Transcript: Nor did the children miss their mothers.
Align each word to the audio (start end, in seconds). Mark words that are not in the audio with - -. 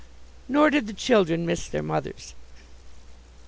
Nor 0.49 0.71
did 0.71 0.87
the 0.87 0.93
children 0.93 1.45
miss 1.45 1.67
their 1.67 1.83
mothers. 1.83 2.33